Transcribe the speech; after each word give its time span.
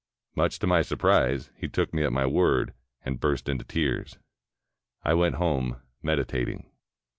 Much 0.35 0.57
to 0.57 0.65
my 0.65 0.81
surprise, 0.81 1.51
he 1.55 1.67
took 1.67 1.93
me 1.93 2.03
at 2.03 2.11
my 2.11 2.25
word, 2.25 2.73
and 3.05 3.19
burst 3.19 3.47
into 3.47 3.63
tears. 3.63 4.17
I 5.03 5.13
went 5.13 5.35
home, 5.35 5.79
meditating. 6.01 6.71